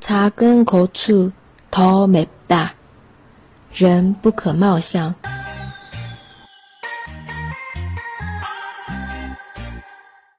[0.00, 1.30] 茶根口处，
[1.70, 2.72] 头没大，
[3.72, 5.14] 人不可貌相。